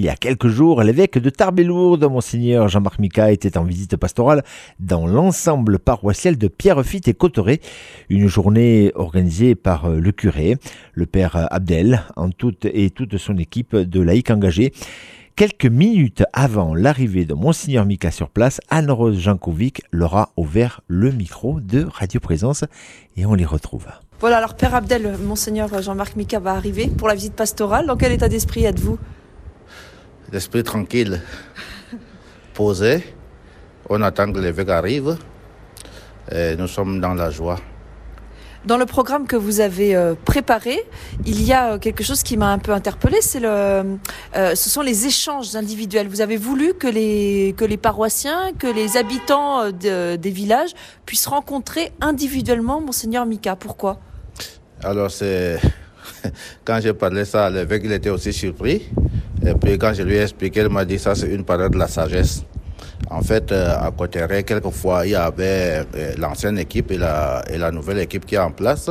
[0.00, 4.44] Il y a quelques jours, l'évêque de Tarbes-Lourdes, Monseigneur Jean-Marc Mica, était en visite pastorale
[4.78, 7.60] dans l'ensemble paroissial de Pierrefitte et Cotteret.
[8.08, 10.56] Une journée organisée par euh, le curé,
[10.92, 14.72] le père Abdel, en toute et toute son équipe de laïcs engagés.
[15.34, 21.10] Quelques minutes avant l'arrivée de Monseigneur Mika sur place, Anne-Rose Jankovic leur a ouvert le
[21.10, 22.64] micro de Radio Présence
[23.16, 23.86] et on les retrouve.
[24.20, 27.86] Voilà, alors Père Abdel, Monseigneur Jean-Marc Mika va arriver pour la visite pastorale.
[27.86, 28.96] Dans quel état d'esprit êtes-vous?
[30.30, 31.22] L'esprit tranquille,
[32.52, 33.02] posé.
[33.88, 35.16] On attend que l'évêque arrive.
[36.30, 37.58] Et nous sommes dans la joie.
[38.66, 40.84] Dans le programme que vous avez euh, préparé,
[41.24, 44.68] il y a euh, quelque chose qui m'a un peu interpellé, c'est le, euh, ce
[44.68, 46.08] sont les échanges individuels.
[46.08, 50.72] Vous avez voulu que les que les paroissiens, que les habitants des villages
[51.06, 53.56] puissent rencontrer individuellement monseigneur Mika.
[53.56, 54.00] Pourquoi?
[54.82, 55.58] Alors c'est
[56.64, 58.82] quand j'ai parlé ça, l'évêque il était aussi surpris.
[59.48, 61.78] Et puis quand je lui ai expliqué, il m'a dit ça c'est une parole de
[61.78, 62.44] la sagesse.
[63.10, 68.00] En fait, euh, à Cotteret, quelquefois, il y avait euh, l'ancienne équipe et la, nouvelle
[68.00, 68.90] équipe qui est en place.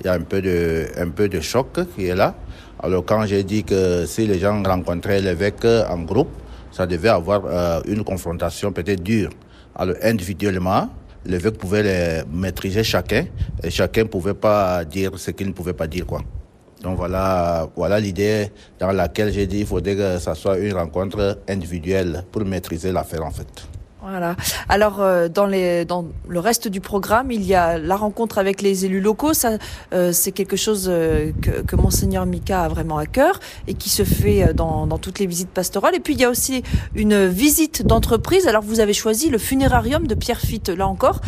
[0.00, 2.34] Il y a un peu de, un peu de choc qui est là.
[2.82, 6.30] Alors quand j'ai dit que si les gens rencontraient l'évêque en groupe,
[6.72, 9.28] ça devait avoir euh, une confrontation peut-être dure.
[9.74, 10.88] Alors individuellement,
[11.26, 13.26] l'évêque pouvait les maîtriser chacun
[13.62, 16.06] et chacun ne pouvait pas dire ce qu'il ne pouvait pas dire.
[16.06, 16.22] quoi.
[16.82, 21.38] Donc voilà, voilà l'idée dans laquelle j'ai dit qu'il faudrait que ça soit une rencontre
[21.48, 23.46] individuelle pour maîtriser l'affaire en fait.
[24.02, 24.34] Voilà.
[24.68, 28.62] Alors euh, dans les dans le reste du programme, il y a la rencontre avec
[28.62, 29.34] les élus locaux.
[29.34, 29.58] Ça,
[29.92, 33.90] euh, c'est quelque chose euh, que, que monseigneur Mika a vraiment à cœur et qui
[33.90, 35.94] se fait dans, dans toutes les visites pastorales.
[35.94, 36.62] Et puis il y a aussi
[36.94, 38.46] une visite d'entreprise.
[38.46, 40.70] Alors vous avez choisi le funérarium de Pierre Fitte.
[40.70, 41.20] Là encore,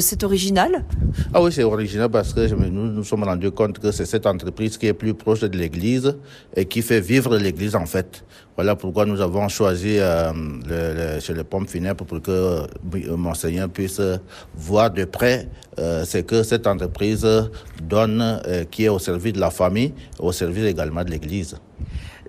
[0.00, 0.84] c'est original.
[1.32, 4.78] Ah oui, c'est original parce que nous nous sommes rendus compte que c'est cette entreprise
[4.78, 6.16] qui est plus proche de l'Église
[6.56, 8.24] et qui fait vivre l'Église en fait.
[8.56, 10.32] Voilà pourquoi nous avons choisi euh,
[10.66, 14.00] le, chez les pommes funèbres pour que euh, Monseigneur puisse
[14.54, 15.46] voir de près
[15.78, 17.26] euh, ce que cette entreprise
[17.82, 21.56] donne, euh, qui est au service de la famille, au service également de l'Église.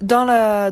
[0.02, 0.26] Dans,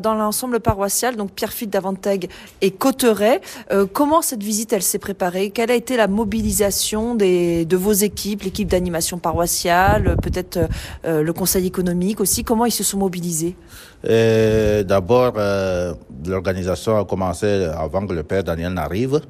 [0.04, 2.28] l'ensemble paroissial, donc Pierrefitte d'Avanteg
[2.60, 3.40] et Cotteret,
[3.72, 5.50] euh, comment cette visite elle s'est préparée?
[5.50, 10.58] Quelle a été la mobilisation des, de vos équipes, l'équipe d'animation paroissiale, peut-être
[11.04, 12.44] euh, le conseil économique aussi?
[12.44, 13.56] Comment ils se sont mobilisés?
[14.08, 15.94] Euh, D'abord, euh,
[16.26, 19.20] l'organisation a commencé avant que le père Daniel n'arrive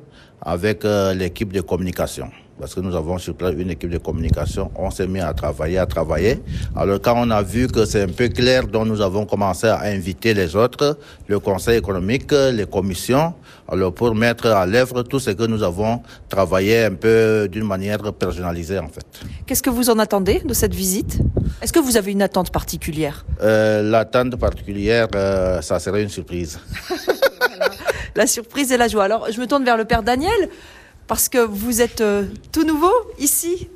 [0.43, 4.71] avec euh, l'équipe de communication parce que nous avons sur place une équipe de communication,
[4.77, 6.41] on s'est mis à travailler, à travailler.
[6.75, 9.81] Alors quand on a vu que c'est un peu clair, donc nous avons commencé à
[9.83, 13.35] inviter les autres, le conseil économique, les commissions,
[13.69, 18.13] alors pour mettre à l'œuvre tout ce que nous avons travaillé un peu d'une manière
[18.13, 19.07] personnalisée en fait.
[19.47, 21.19] Qu'est-ce que vous en attendez de cette visite?
[21.63, 23.25] Est-ce que vous avez une attente particulière?
[23.43, 26.59] Euh, L'attente particulière, euh, ça serait une surprise.
[28.15, 29.05] la surprise et la joie.
[29.05, 30.49] Alors je me tourne vers le père Daniel
[31.07, 33.69] parce que vous êtes euh, tout nouveau ici,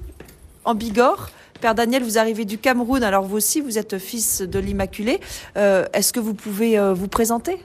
[0.65, 1.31] en Bigorre.
[1.61, 5.21] Père Daniel, vous arrivez du Cameroun, alors vous aussi, vous êtes fils de l'Immaculée.
[5.57, 7.59] Euh, Est-ce que vous pouvez euh, vous présenter?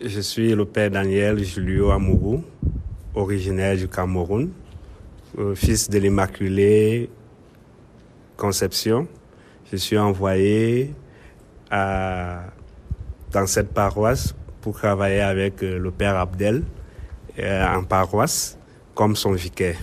[0.00, 2.44] Je suis le Père Daniel Julio Amourou,
[3.14, 4.50] originaire du Cameroun,
[5.54, 7.08] fils de l'Immaculée
[8.36, 9.08] Conception.
[9.72, 10.92] Je suis envoyé
[11.70, 16.62] dans cette paroisse pour travailler avec le Père Abdel
[17.40, 18.58] en paroisse
[18.96, 19.76] comme son vicaire.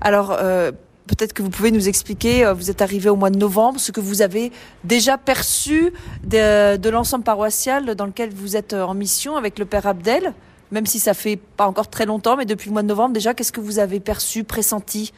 [0.00, 0.70] Alors, euh,
[1.08, 3.90] peut-être que vous pouvez nous expliquer, euh, vous êtes arrivé au mois de novembre, ce
[3.90, 4.52] que vous avez
[4.84, 5.92] déjà perçu
[6.22, 10.34] de, de l'ensemble paroissial dans lequel vous êtes euh, en mission avec le Père Abdel,
[10.70, 13.34] même si ça fait pas encore très longtemps, mais depuis le mois de novembre déjà,
[13.34, 15.12] qu'est-ce que vous avez perçu, pressenti?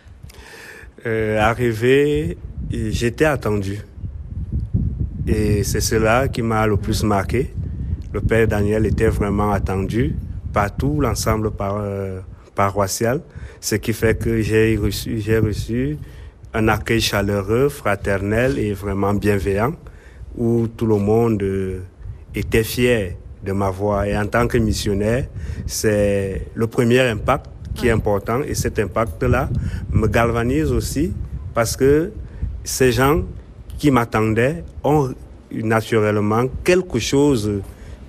[1.04, 2.38] Euh, Arrivé,
[2.70, 3.80] j'étais attendu.
[5.26, 7.52] Et c'est cela qui m'a le plus marqué.
[8.12, 10.16] Le Père Daniel était vraiment attendu
[10.52, 12.20] par tout l'ensemble par, euh,
[12.54, 13.20] paroissial,
[13.60, 15.98] ce qui fait que j'ai reçu, j'ai reçu
[16.54, 19.74] un accueil chaleureux, fraternel et vraiment bienveillant,
[20.36, 21.42] où tout le monde
[22.34, 24.06] était fier de ma voix.
[24.06, 25.26] Et en tant que missionnaire,
[25.66, 29.48] c'est le premier impact qui est important et cet impact-là
[29.90, 31.12] me galvanise aussi
[31.54, 32.12] parce que
[32.64, 33.22] ces gens
[33.78, 35.12] qui m'attendaient ont
[35.50, 37.62] naturellement quelque chose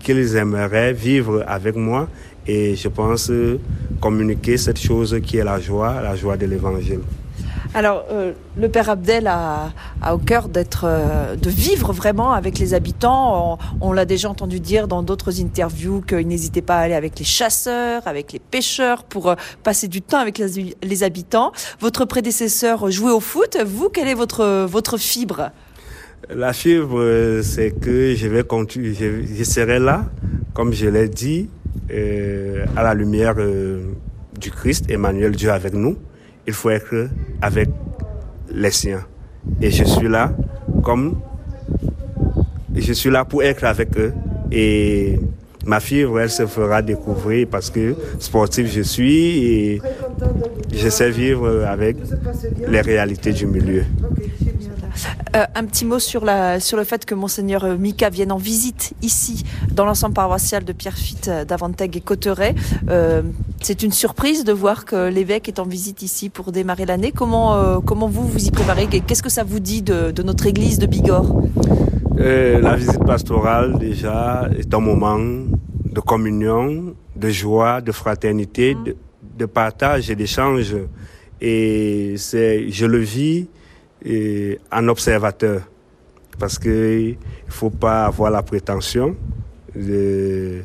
[0.03, 2.07] qu'ils aimeraient vivre avec moi
[2.45, 3.59] et je pense euh,
[4.01, 6.99] communiquer cette chose qui est la joie, la joie de l'évangile.
[7.75, 12.59] Alors, euh, le Père Abdel a, a au cœur d'être, euh, de vivre vraiment avec
[12.59, 13.57] les habitants.
[13.81, 17.25] On, l'a déjà entendu dire dans d'autres interviews qu'il n'hésitait pas à aller avec les
[17.25, 21.51] chasseurs, avec les pêcheurs pour passer du temps avec les, les habitants.
[21.79, 23.57] Votre prédécesseur jouait au foot.
[23.65, 25.49] Vous, quelle est votre, votre fibre?
[26.29, 30.05] La fibre, c'est que je vais continuer, je, serai là,
[30.53, 31.49] comme je l'ai dit,
[31.91, 33.81] euh, à la lumière euh,
[34.39, 35.97] du Christ, Emmanuel Dieu avec nous.
[36.47, 37.09] Il faut être
[37.41, 37.69] avec
[38.49, 39.05] les siens.
[39.61, 40.33] Et je suis là
[40.83, 41.19] comme
[42.75, 44.13] je suis là pour être avec eux.
[44.51, 45.19] Et
[45.65, 49.81] ma fibre, elle se fera découvrir parce que sportif je suis et
[50.73, 51.97] je sais vivre avec
[52.67, 53.83] les réalités du milieu.
[55.35, 58.93] Euh, un petit mot sur, la, sur le fait que Monseigneur Mika vienne en visite
[59.01, 62.55] ici, dans l'ensemble paroissial de Pierrefitte, d'Avanteg et Cotteret.
[62.89, 63.23] Euh,
[63.61, 67.11] c'est une surprise de voir que l'évêque est en visite ici pour démarrer l'année.
[67.11, 68.87] Comment, euh, comment vous vous y préparez?
[68.87, 71.41] Qu'est-ce que ça vous dit de, de notre église de Bigorre?
[72.15, 78.95] La visite pastorale, déjà, est un moment de communion, de joie, de fraternité, de,
[79.37, 80.75] de partage et d'échange.
[81.41, 83.47] Et c'est, je le vis
[84.03, 85.61] et un observateur.
[86.39, 87.17] Parce qu'il
[87.47, 89.15] ne faut pas avoir la prétention
[89.75, 90.63] de,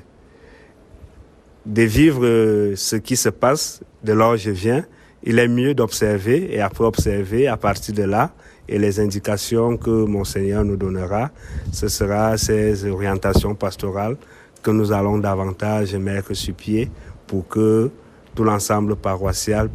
[1.67, 4.85] vivre ce qui se passe de là où je viens.
[5.23, 8.33] Il est mieux d'observer et après observer à partir de là
[8.69, 11.31] et les indications que mon Seigneur nous donnera,
[11.73, 14.17] ce sera ces orientations pastorales
[14.63, 16.91] que nous allons davantage mettre sur pied
[17.27, 17.91] pour que
[18.35, 19.69] tout l'ensemble paroissial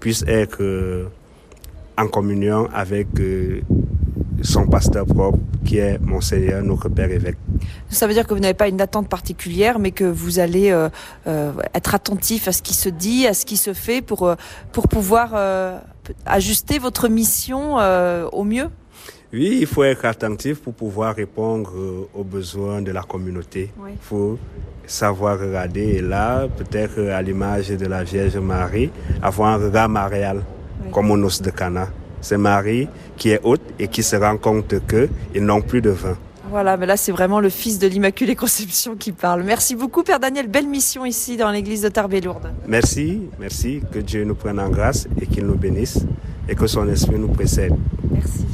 [0.00, 1.08] puisse être
[1.96, 3.60] en communion avec euh,
[4.42, 7.36] son pasteur propre, qui est Monseigneur, notre Père évêque.
[7.88, 10.88] Ça veut dire que vous n'avez pas une attente particulière, mais que vous allez euh,
[11.26, 14.34] euh, être attentif à ce qui se dit, à ce qui se fait, pour,
[14.72, 15.34] pour pouvoir
[16.26, 17.76] ajuster votre mission
[18.32, 18.68] au mieux?
[19.32, 21.72] Oui, il faut être attentif pour pouvoir répondre
[22.14, 23.72] aux besoins de la communauté.
[23.88, 24.38] Il faut
[24.86, 28.90] savoir regarder, et là, peut-être à l'image de la Vierge Marie,
[29.22, 30.42] avoir un regard marial
[30.92, 31.88] comme au os de Cana.
[32.20, 36.16] C'est Marie qui est haute et qui se rend compte qu'ils n'ont plus de vin.
[36.50, 39.42] Voilà, mais là c'est vraiment le fils de l'Immaculée Conception qui parle.
[39.42, 42.52] Merci beaucoup Père Daniel, belle mission ici dans l'église de Tarbes-Lourdes.
[42.66, 45.98] Merci, merci, que Dieu nous prenne en grâce et qu'il nous bénisse
[46.48, 47.74] et que son esprit nous précède.
[48.10, 48.46] Merci.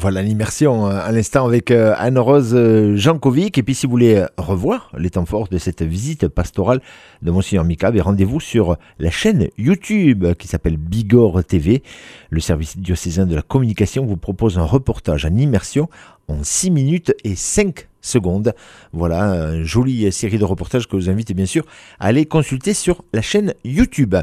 [0.00, 3.58] Voilà l'immersion euh, à l'instant avec euh, Anne-Rose euh, Jankovic.
[3.58, 6.80] Et puis si vous voulez revoir les temps forts de cette visite pastorale
[7.20, 11.82] de Monseigneur Mika, ben, rendez-vous sur la chaîne YouTube qui s'appelle Bigorre TV.
[12.30, 15.90] Le service diocésain de la communication vous propose un reportage en immersion
[16.28, 18.54] en 6 minutes et 5 secondes.
[18.94, 21.66] Voilà, une jolie série de reportages que vous invite bien sûr
[21.98, 24.14] à aller consulter sur la chaîne YouTube.